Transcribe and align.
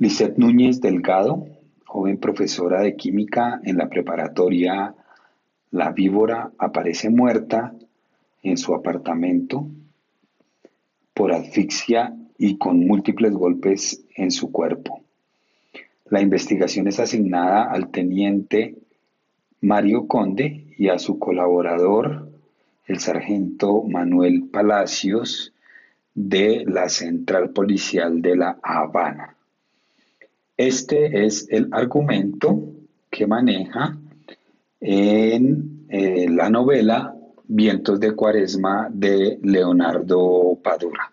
Lisette 0.00 0.38
Núñez 0.38 0.80
Delgado, 0.80 1.44
joven 1.84 2.16
profesora 2.16 2.80
de 2.80 2.96
química 2.96 3.60
en 3.64 3.76
la 3.76 3.90
preparatoria 3.90 4.94
La 5.70 5.92
Víbora, 5.92 6.52
aparece 6.56 7.10
muerta 7.10 7.74
en 8.42 8.56
su 8.56 8.74
apartamento 8.74 9.66
por 11.12 11.32
asfixia 11.32 12.16
y 12.38 12.56
con 12.56 12.86
múltiples 12.86 13.34
golpes 13.34 14.02
en 14.16 14.30
su 14.30 14.50
cuerpo. 14.50 15.02
La 16.06 16.22
investigación 16.22 16.88
es 16.88 16.98
asignada 16.98 17.70
al 17.70 17.90
teniente 17.90 18.76
Mario 19.60 20.06
Conde 20.08 20.64
y 20.78 20.88
a 20.88 20.98
su 20.98 21.18
colaborador, 21.18 22.32
el 22.86 23.00
sargento 23.00 23.82
Manuel 23.82 24.48
Palacios, 24.50 25.52
de 26.14 26.64
la 26.66 26.88
Central 26.88 27.50
Policial 27.50 28.22
de 28.22 28.36
La 28.36 28.58
Habana. 28.62 29.36
Este 30.60 31.24
es 31.24 31.46
el 31.48 31.70
argumento 31.72 32.74
que 33.10 33.26
maneja 33.26 33.98
en 34.78 35.86
eh, 35.88 36.28
la 36.28 36.50
novela 36.50 37.16
Vientos 37.44 37.98
de 37.98 38.12
Cuaresma 38.14 38.90
de 38.92 39.38
Leonardo 39.42 40.58
Padura. 40.62 41.10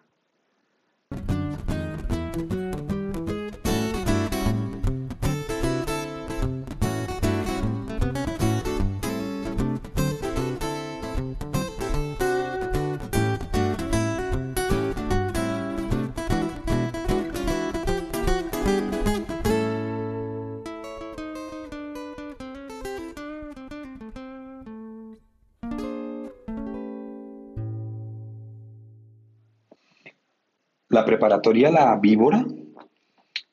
La 30.98 31.05
preparatoria 31.05 31.70
La 31.70 31.95
Víbora 31.95 32.43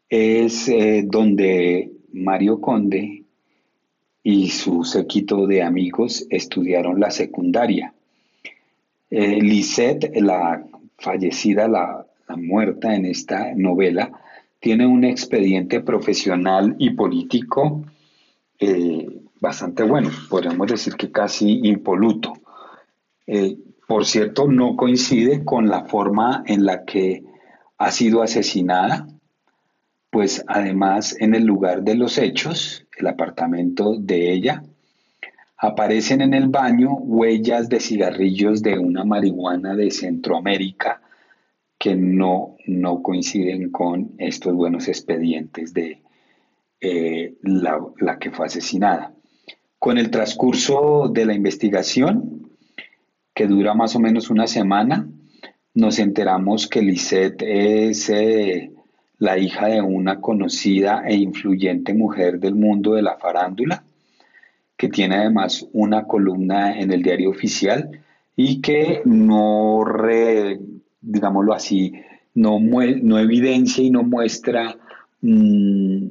es 0.08 0.66
eh, 0.66 1.04
donde 1.06 1.92
Mario 2.14 2.58
Conde 2.58 3.24
y 4.22 4.48
su 4.48 4.82
séquito 4.82 5.46
de 5.46 5.62
amigos 5.62 6.26
estudiaron 6.30 6.98
la 6.98 7.10
secundaria. 7.10 7.92
Eh, 9.10 9.42
Lisette, 9.42 10.10
la 10.22 10.64
fallecida, 10.96 11.68
la, 11.68 12.06
muerta 12.34 12.94
en 12.94 13.04
esta 13.04 13.54
novela, 13.54 14.10
tiene 14.58 14.86
un 14.86 15.04
expediente 15.04 15.80
profesional 15.80 16.76
y 16.78 16.94
político 16.94 17.84
eh, 18.58 19.06
bastante 19.38 19.82
bueno, 19.82 20.08
podríamos 20.30 20.66
decir 20.66 20.94
que 20.94 21.12
casi 21.12 21.60
impoluto. 21.64 22.32
por 23.86 24.06
cierto, 24.06 24.48
no 24.48 24.76
coincide 24.76 25.44
con 25.44 25.68
la 25.68 25.84
forma 25.84 26.42
en 26.46 26.64
la 26.64 26.86
que 26.86 27.33
ha 27.78 27.90
sido 27.90 28.22
asesinada, 28.22 29.06
pues 30.10 30.44
además 30.46 31.16
en 31.18 31.34
el 31.34 31.44
lugar 31.44 31.82
de 31.82 31.96
los 31.96 32.18
hechos, 32.18 32.86
el 32.96 33.06
apartamento 33.06 33.96
de 33.98 34.32
ella, 34.32 34.62
aparecen 35.56 36.20
en 36.20 36.34
el 36.34 36.48
baño 36.48 36.94
huellas 36.94 37.68
de 37.68 37.80
cigarrillos 37.80 38.62
de 38.62 38.78
una 38.78 39.04
marihuana 39.04 39.74
de 39.74 39.90
Centroamérica 39.90 41.00
que 41.78 41.96
no, 41.96 42.56
no 42.66 43.02
coinciden 43.02 43.70
con 43.70 44.12
estos 44.18 44.54
buenos 44.54 44.88
expedientes 44.88 45.74
de 45.74 46.02
eh, 46.80 47.34
la, 47.42 47.80
la 47.98 48.18
que 48.18 48.30
fue 48.30 48.46
asesinada. 48.46 49.12
Con 49.78 49.98
el 49.98 50.10
transcurso 50.10 51.10
de 51.12 51.26
la 51.26 51.34
investigación, 51.34 52.50
que 53.34 53.46
dura 53.46 53.74
más 53.74 53.96
o 53.96 54.00
menos 54.00 54.30
una 54.30 54.46
semana, 54.46 55.08
nos 55.74 55.98
enteramos 55.98 56.68
que 56.68 56.82
Lisette 56.82 57.42
es 57.42 58.08
eh, 58.08 58.70
la 59.18 59.38
hija 59.38 59.66
de 59.66 59.80
una 59.80 60.20
conocida 60.20 61.02
e 61.06 61.16
influyente 61.16 61.92
mujer 61.94 62.38
del 62.38 62.54
mundo 62.54 62.94
de 62.94 63.02
la 63.02 63.16
farándula, 63.16 63.84
que 64.76 64.88
tiene 64.88 65.16
además 65.16 65.66
una 65.72 66.06
columna 66.06 66.78
en 66.78 66.92
el 66.92 67.02
diario 67.02 67.30
oficial 67.30 67.90
y 68.36 68.60
que 68.60 69.02
no, 69.04 69.84
digámoslo 71.00 71.52
así, 71.52 71.92
no, 72.34 72.58
no 72.60 73.18
evidencia 73.18 73.82
y 73.82 73.90
no 73.90 74.04
muestra 74.04 74.76
mm, 75.22 76.06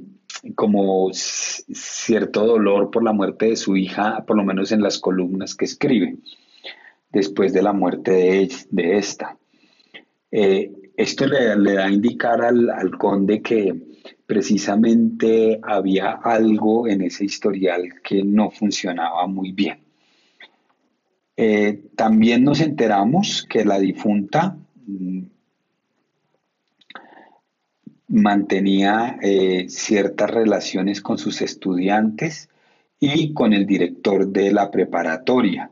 como 0.56 1.10
cierto 1.14 2.46
dolor 2.46 2.92
por 2.92 3.04
la 3.04 3.14
muerte 3.14 3.48
de 3.48 3.56
su 3.56 3.78
hija, 3.78 4.26
por 4.26 4.36
lo 4.36 4.44
menos 4.44 4.74
en 4.74 4.82
las 4.82 5.00
columnas 5.00 5.56
que 5.56 5.66
escribe, 5.66 6.18
después 7.12 7.54
de 7.54 7.62
la 7.62 7.72
muerte 7.72 8.12
de, 8.12 8.52
de 8.72 8.98
esta. 8.98 9.38
Eh, 10.36 10.72
esto 10.98 11.28
le, 11.28 11.74
da 11.76 11.86
a 11.86 11.92
indicar 11.92 12.42
al, 12.42 12.98
conde 12.98 13.40
que 13.44 13.72
precisamente 14.26 15.60
había 15.62 16.14
algo 16.14 16.88
en 16.88 17.04
ese 17.04 17.26
historial 17.26 18.02
que 18.04 18.24
no 18.24 18.50
funcionaba 18.50 19.28
muy 19.28 19.52
bien. 19.52 19.78
Eh, 21.38 21.84
también 21.96 22.44
nos 22.44 22.62
enteramos 22.62 23.46
que 23.48 23.64
la 23.64 23.78
difunta 23.78 24.58
mm, 24.88 25.22
mantenía 28.08 29.20
eh, 29.22 29.68
ciertas 29.70 30.32
relaciones 30.32 31.00
con 31.02 31.20
sus 31.20 31.44
estudiantes 31.44 32.50
y 33.00 33.34
con 33.34 33.54
el 33.54 33.68
director 33.68 34.28
de 34.28 34.52
la 34.52 34.72
preparatoria. 34.72 35.70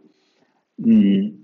Mm, 0.77 1.40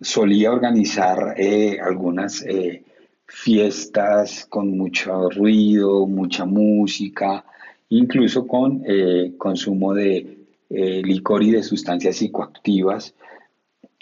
solía 0.00 0.52
organizar 0.52 1.34
eh, 1.36 1.78
algunas 1.80 2.42
eh, 2.42 2.84
fiestas 3.26 4.46
con 4.46 4.76
mucho 4.76 5.30
ruido, 5.30 6.06
mucha 6.06 6.44
música, 6.44 7.44
incluso 7.88 8.46
con 8.46 8.82
eh, 8.86 9.34
consumo 9.38 9.94
de 9.94 10.32
licor 10.68 11.44
y 11.44 11.52
de 11.52 11.62
sustancias 11.62 12.16
psicoactivas. 12.16 13.14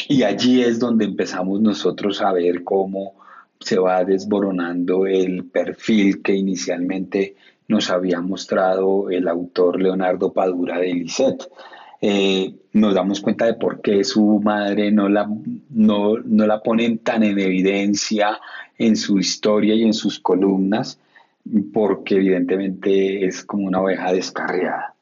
Y 0.08 0.22
allí 0.22 0.62
es 0.62 0.78
donde 0.78 1.04
empezamos 1.04 1.60
nosotros 1.60 2.22
a 2.22 2.32
ver 2.32 2.64
cómo 2.64 3.14
se 3.60 3.78
va 3.78 4.02
desboronando 4.02 5.06
el 5.06 5.44
perfil 5.44 6.22
que 6.22 6.34
inicialmente 6.34 7.36
nos 7.68 7.90
había 7.90 8.20
mostrado 8.20 9.10
el 9.10 9.28
autor 9.28 9.80
Leonardo 9.80 10.32
Padura 10.32 10.78
de 10.78 10.94
Lisette. 10.94 11.48
Eh, 12.06 12.54
nos 12.74 12.92
damos 12.92 13.22
cuenta 13.22 13.46
de 13.46 13.54
por 13.54 13.80
qué 13.80 14.04
su 14.04 14.38
madre 14.44 14.92
no 14.92 15.08
la, 15.08 15.26
no, 15.70 16.18
la 16.18 16.62
ponen 16.62 16.98
tan 16.98 17.22
en 17.22 17.38
evidencia 17.38 18.38
en 18.76 18.94
su 18.96 19.18
historia 19.18 19.74
y 19.74 19.84
en 19.84 19.94
sus 19.94 20.20
columnas, 20.20 21.00
porque 21.72 22.16
evidentemente 22.16 23.24
es 23.24 23.42
como 23.42 23.68
una 23.68 23.80
oveja 23.80 24.12
descarriada. 24.12 24.94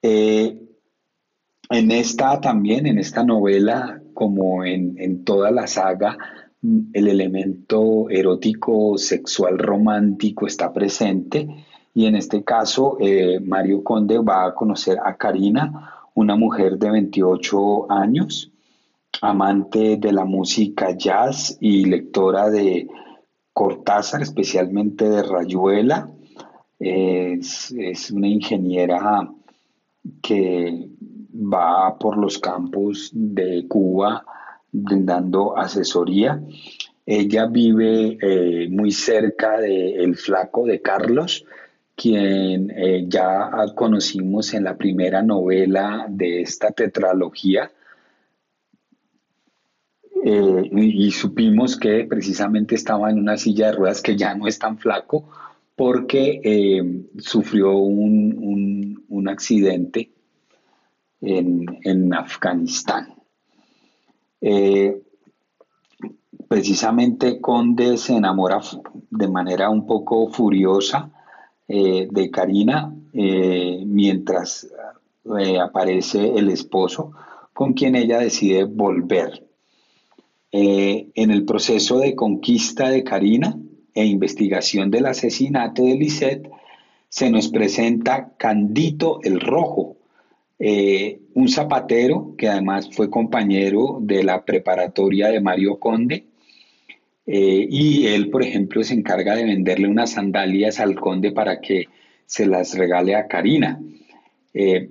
Eh, 0.00 0.60
en 1.70 1.90
esta 1.90 2.40
también, 2.40 2.86
en 2.86 2.98
esta 3.00 3.24
novela, 3.24 4.00
como 4.14 4.64
en, 4.64 4.94
en 4.96 5.24
toda 5.24 5.50
la 5.50 5.66
saga, 5.66 6.16
el 6.92 7.08
elemento 7.08 8.08
erótico, 8.10 8.96
sexual, 8.96 9.58
romántico 9.58 10.46
está 10.46 10.72
presente 10.72 11.48
y 12.00 12.06
en 12.06 12.16
este 12.16 12.42
caso, 12.42 12.96
eh, 12.98 13.40
Mario 13.40 13.84
Conde 13.84 14.18
va 14.20 14.46
a 14.46 14.54
conocer 14.54 14.98
a 15.04 15.18
Karina, 15.18 16.06
una 16.14 16.34
mujer 16.34 16.78
de 16.78 16.90
28 16.90 17.92
años, 17.92 18.50
amante 19.20 19.98
de 19.98 20.10
la 20.10 20.24
música 20.24 20.96
jazz 20.96 21.58
y 21.60 21.84
lectora 21.84 22.48
de 22.48 22.88
Cortázar, 23.52 24.22
especialmente 24.22 25.10
de 25.10 25.22
Rayuela. 25.22 26.08
Es, 26.78 27.70
una 28.10 28.28
ingeniera 28.28 29.30
que 30.22 30.88
va 31.34 31.98
por 31.98 32.16
los 32.16 32.38
campos 32.38 33.10
de 33.12 33.66
Cuba 33.68 34.24
brindando 34.72 35.54
asesoría. 35.54 36.42
Ella 37.04 37.44
vive 37.44 38.16
eh, 38.22 38.68
muy 38.70 38.90
cerca 38.90 39.58
del 39.60 40.16
flaco 40.16 40.64
de 40.64 40.80
Carlos, 40.80 41.44
quien 42.00 42.70
eh, 42.74 43.04
ya 43.06 43.50
conocimos 43.74 44.54
en 44.54 44.64
la 44.64 44.74
primera 44.74 45.20
novela 45.20 46.06
de 46.08 46.40
esta 46.40 46.70
tetralogía. 46.70 47.70
Eh, 50.24 50.70
y, 50.72 51.10
supimos 51.10 51.76
que 51.76 52.04
precisamente 52.04 52.74
estaba 52.74 53.10
en 53.10 53.18
una 53.18 53.36
silla 53.36 53.66
de 53.66 53.72
ruedas 53.72 54.00
que 54.00 54.16
ya 54.16 54.34
no 54.34 54.46
es 54.46 54.58
tan 54.58 54.78
flaco 54.78 55.28
porque 55.76 56.40
eh, 56.42 56.82
sufrió 57.18 57.76
un, 57.76 59.28
accidente 59.28 60.10
en, 61.20 61.66
en 61.84 62.14
Afganistán. 62.14 63.14
precisamente 66.48 67.40
Conde 67.40 67.98
se 67.98 68.16
enamora 68.16 68.60
de 69.10 69.28
manera 69.28 69.68
un 69.68 69.86
poco 69.86 70.30
furiosa 70.30 71.12
de 71.72 72.30
Karina 72.32 72.94
mientras 73.12 74.66
aparece 75.62 76.36
el 76.36 76.48
esposo 76.48 77.12
con 77.52 77.74
quien 77.74 77.94
ella 77.94 78.18
decide 78.18 78.64
volver. 78.64 79.46
en 80.52 81.30
el 81.30 81.44
proceso 81.44 81.98
de 81.98 82.16
conquista 82.16 82.88
de 82.90 83.04
Karina 83.04 83.56
e 83.94 84.04
investigación 84.04 84.90
del 84.90 85.06
asesinato 85.06 85.84
de 85.84 85.94
Lisette, 85.94 86.50
se 87.10 87.28
nos 87.28 87.48
presenta 87.48 88.32
Candito 88.38 89.20
el 89.22 89.40
Rojo, 89.40 89.96
eh, 90.58 91.20
un 91.34 91.48
zapatero 91.48 92.34
que 92.38 92.48
además 92.48 92.88
fue 92.92 93.10
compañero 93.10 93.98
de 94.00 94.22
la 94.22 94.44
preparatoria 94.44 95.28
de 95.28 95.40
Mario 95.40 95.78
Conde. 95.80 96.26
Eh, 97.32 97.68
y 97.70 98.08
él, 98.08 98.28
por 98.28 98.42
ejemplo, 98.42 98.82
se 98.82 98.94
encarga 98.94 99.36
de 99.36 99.44
venderle 99.44 99.86
unas 99.86 100.10
sandalias 100.10 100.80
al 100.80 100.96
conde 100.96 101.30
para 101.30 101.60
que 101.60 101.86
se 102.26 102.44
las 102.44 102.76
regale 102.76 103.14
a 103.14 103.28
Karina. 103.28 103.80
Eh, 104.52 104.90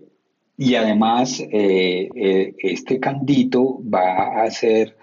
y 0.57 0.75
además, 0.75 1.41
este 1.51 2.99
candito 2.99 3.81
va 3.83 4.41
a 4.41 4.43
hacer 4.43 4.95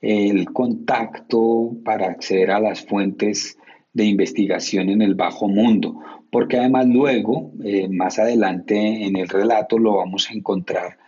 el 0.00 0.52
contacto 0.52 1.72
para 1.84 2.08
acceder 2.08 2.50
a 2.50 2.60
las 2.60 2.84
fuentes 2.84 3.56
de 3.92 4.04
investigación 4.04 4.88
en 4.88 5.02
el 5.02 5.14
bajo 5.14 5.48
mundo, 5.48 6.00
porque 6.30 6.58
además 6.58 6.86
luego, 6.86 7.52
eh, 7.64 7.88
más 7.88 8.18
adelante 8.18 8.76
en 8.76 9.16
el 9.16 9.28
relato, 9.28 9.78
lo 9.78 9.96
vamos 9.96 10.28
a 10.30 10.34
encontrar 10.34 10.98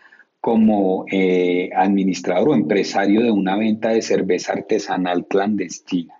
como 0.46 1.06
eh, 1.10 1.70
administrador 1.74 2.50
o 2.50 2.54
empresario 2.54 3.20
de 3.20 3.32
una 3.32 3.56
venta 3.56 3.88
de 3.88 4.00
cerveza 4.00 4.52
artesanal 4.52 5.26
clandestina. 5.26 6.14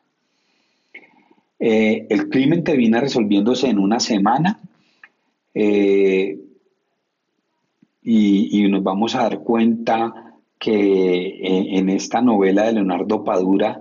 Eh, 1.60 2.08
el 2.10 2.28
crimen 2.28 2.64
termina 2.64 3.00
resolviéndose 3.00 3.68
en 3.68 3.78
una 3.78 4.00
semana 4.00 4.58
y, 5.54 6.34
y, 8.02 8.68
nos 8.68 8.82
vamos 8.82 9.14
a 9.14 9.22
dar 9.22 9.38
cuenta 9.38 10.34
que 10.58 11.78
en 11.78 11.88
esta 11.88 12.20
novela 12.20 12.64
de 12.64 12.72
Leonardo 12.72 13.22
Padura 13.22 13.78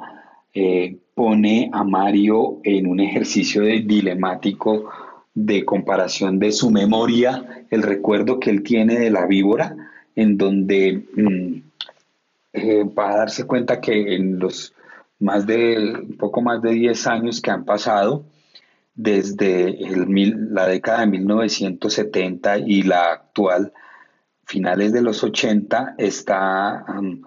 pone 1.16 1.72
a 1.74 1.84
Mario 1.84 2.60
en 2.64 2.86
un 2.86 3.00
ejercicio 3.00 3.64
de 3.64 3.80
dilemático 3.80 4.92
de 5.34 5.66
comparación 5.66 6.38
de 6.38 6.52
su 6.52 6.70
memoria, 6.70 7.66
el 7.72 7.82
recuerdo 7.82 8.40
que 8.40 8.52
él 8.52 8.62
tiene 8.62 9.00
de 9.00 9.10
la 9.10 9.26
víbora, 9.26 9.76
en 10.16 10.38
donde 10.38 11.04
mm, 11.16 11.62
eh, 12.54 12.84
va 12.84 13.12
a 13.12 13.18
darse 13.18 13.46
cuenta 13.46 13.82
que 13.82 14.16
en 14.16 14.40
los 14.40 14.74
más 15.20 15.46
de, 15.46 16.08
poco 16.18 16.42
más 16.42 16.62
de 16.62 16.72
10 16.72 17.08
años 17.08 17.42
que 17.42 17.52
han 17.52 17.66
pasado, 17.66 18.26
desde 18.94 19.78
la 20.50 20.68
década 20.68 21.02
de 21.02 21.08
1970 21.08 22.60
y 22.60 22.84
la 22.84 23.12
actual, 23.12 23.74
finales 24.46 24.94
de 24.94 25.02
los 25.02 25.24
80, 25.24 25.96
está, 25.98 26.86
mm, 26.88 27.24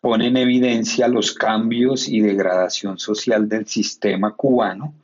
pone 0.00 0.26
en 0.26 0.36
evidencia 0.36 1.08
los 1.08 1.32
cambios 1.32 2.08
y 2.08 2.20
degradación 2.20 2.98
social 2.98 3.48
del 3.48 3.66
sistema 3.66 4.32
cubano, 4.34 4.94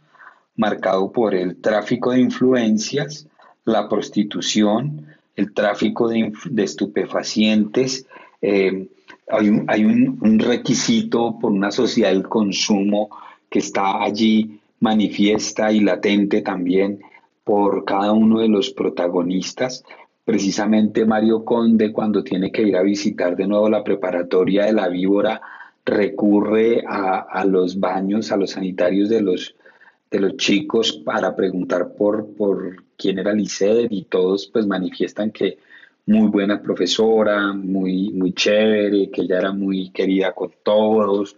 marcado 0.56 1.10
por 1.12 1.34
el 1.34 1.60
tráfico 1.60 2.10
de 2.10 2.20
influencias, 2.20 3.26
la 3.64 3.88
prostitución, 3.88 5.06
el 5.40 5.52
tráfico 5.52 6.08
de, 6.08 6.32
estupefacientes. 6.56 8.06
Eh, 8.40 8.88
hay, 9.28 9.84
un, 9.84 10.38
requisito 10.38 11.38
por 11.40 11.52
una 11.52 11.70
sociedad 11.70 12.10
del 12.10 12.28
consumo 12.28 13.10
que 13.48 13.60
está 13.60 14.02
allí 14.02 14.60
manifiesta 14.80 15.72
y 15.72 15.80
latente 15.80 16.40
también 16.42 17.00
por 17.44 17.84
cada 17.84 18.12
uno 18.12 18.40
de 18.40 18.48
los 18.48 18.70
protagonistas. 18.70 19.84
Precisamente 20.24 21.04
Mario 21.04 21.44
Conde, 21.44 21.92
cuando 21.92 22.22
tiene 22.22 22.52
que 22.52 22.62
ir 22.62 22.76
a 22.76 22.82
visitar 22.82 23.36
de 23.36 23.46
nuevo 23.46 23.68
la 23.68 23.84
preparatoria 23.84 24.66
de 24.66 24.72
la 24.72 24.88
víbora, 24.88 25.40
recurre 25.84 26.84
a 26.86 27.44
los 27.44 27.80
baños, 27.80 28.30
a 28.30 28.36
los 28.36 28.50
sanitarios 28.50 29.08
de 29.08 29.22
los 29.22 29.54
de 30.10 30.20
los 30.20 30.36
chicos 30.36 30.92
para 30.92 31.36
preguntar 31.36 31.92
por, 31.94 32.34
por 32.34 32.82
quién 33.00 33.18
era 33.18 33.32
Lisset 33.32 33.90
y 33.90 34.04
todos 34.04 34.46
pues 34.52 34.66
manifiestan 34.66 35.30
que 35.30 35.58
muy 36.06 36.28
buena 36.28 36.60
profesora, 36.60 37.52
muy, 37.52 38.10
muy 38.10 38.32
chévere, 38.32 39.10
que 39.10 39.22
ella 39.22 39.38
era 39.38 39.52
muy 39.52 39.90
querida 39.90 40.32
con 40.32 40.50
todos. 40.62 41.36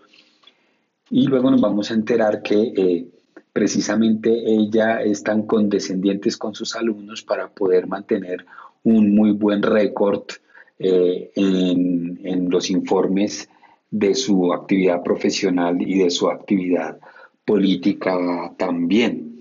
Y 1.10 1.26
luego 1.26 1.50
nos 1.50 1.60
vamos 1.60 1.90
a 1.90 1.94
enterar 1.94 2.42
que 2.42 2.72
eh, 2.76 3.06
precisamente 3.52 4.30
ella 4.30 5.02
es 5.02 5.22
tan 5.22 5.42
condescendiente 5.42 6.30
con 6.38 6.54
sus 6.54 6.74
alumnos 6.74 7.22
para 7.22 7.48
poder 7.48 7.86
mantener 7.86 8.46
un 8.82 9.14
muy 9.14 9.32
buen 9.32 9.62
récord 9.62 10.24
eh, 10.78 11.30
en, 11.36 12.20
en 12.24 12.50
los 12.50 12.70
informes 12.70 13.48
de 13.90 14.14
su 14.14 14.52
actividad 14.54 15.02
profesional 15.02 15.80
y 15.82 15.98
de 15.98 16.10
su 16.10 16.30
actividad 16.30 16.98
política 17.44 18.54
también. 18.56 19.31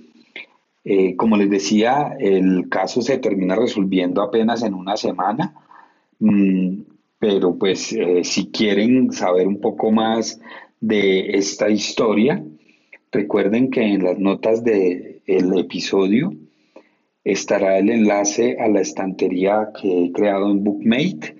Eh, 0.83 1.15
como 1.15 1.37
les 1.37 1.49
decía, 1.49 2.15
el 2.19 2.67
caso 2.69 3.01
se 3.01 3.19
termina 3.19 3.55
resolviendo 3.55 4.21
apenas 4.21 4.63
en 4.63 4.73
una 4.73 4.97
semana, 4.97 5.53
mm, 6.19 6.81
pero 7.19 7.55
pues 7.55 7.93
eh, 7.93 8.23
si 8.23 8.51
quieren 8.51 9.11
saber 9.11 9.47
un 9.47 9.61
poco 9.61 9.91
más 9.91 10.41
de 10.79 11.37
esta 11.37 11.69
historia, 11.69 12.43
recuerden 13.11 13.69
que 13.69 13.83
en 13.83 14.03
las 14.03 14.17
notas 14.17 14.63
del 14.63 15.21
el 15.27 15.59
episodio 15.59 16.33
estará 17.23 17.77
el 17.77 17.89
enlace 17.89 18.57
a 18.59 18.67
la 18.67 18.81
estantería 18.81 19.69
que 19.79 20.05
he 20.05 20.11
creado 20.11 20.49
en 20.49 20.63
Bookmate, 20.63 21.35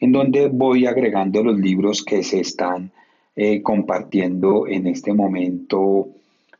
en 0.00 0.12
donde 0.12 0.48
voy 0.48 0.86
agregando 0.86 1.42
los 1.42 1.58
libros 1.58 2.02
que 2.02 2.22
se 2.22 2.40
están 2.40 2.92
eh, 3.34 3.60
compartiendo 3.62 4.66
en 4.66 4.86
este 4.86 5.12
momento 5.12 6.08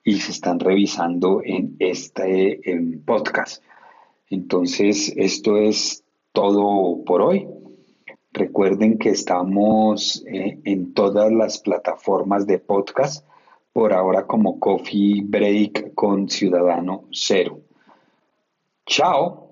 y 0.06 0.20
se 0.20 0.30
están 0.30 0.60
revisando 0.60 1.42
en 1.44 1.74
este 1.80 2.60
podcast. 3.04 3.60
Entonces, 4.30 5.12
esto 5.16 5.56
es 5.56 6.04
todo 6.30 7.02
por 7.04 7.22
hoy. 7.22 7.48
Recuerden 8.30 8.98
que 8.98 9.10
estamos 9.10 10.24
eh, 10.28 10.60
en 10.62 10.94
todas 10.94 11.32
las 11.32 11.58
plataformas 11.58 12.46
de 12.46 12.60
podcast, 12.60 13.26
por 13.72 13.92
ahora 13.92 14.28
como 14.28 14.60
Coffee 14.60 15.22
Break 15.24 15.94
con 15.94 16.28
Ciudadano 16.28 17.08
Cero. 17.10 17.62
Chao. 18.86 19.45